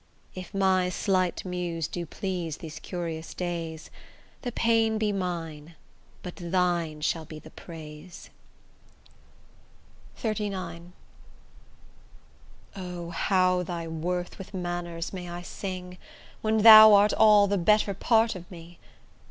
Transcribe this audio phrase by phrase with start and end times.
[0.33, 3.91] If my slight muse do please these curious days,
[4.41, 5.75] The pain be mine,
[6.23, 8.31] but thine shall be the praise.
[10.19, 10.93] XXXIX
[12.75, 13.11] O!
[13.11, 15.99] how thy worth with manners may I sing,
[16.41, 18.79] When thou art all the better part of me?